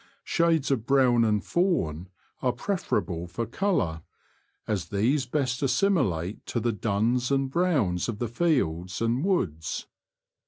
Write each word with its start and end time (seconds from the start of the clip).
Shades 0.23 0.71
of 0.71 0.87
brown 0.87 1.23
and 1.23 1.45
fawn 1.45 2.09
are 2.41 2.53
preferable 2.53 3.27
for 3.27 3.45
colour, 3.45 4.01
as 4.67 4.85
these 4.89 5.27
best 5.27 5.61
assimilate 5.61 6.43
to 6.47 6.59
the 6.59 6.71
duns 6.73 7.29
and 7.29 7.51
browns 7.51 8.09
of 8.09 8.17
the 8.17 8.27
fields 8.27 8.99
and 8.99 9.23
woods. 9.23 9.85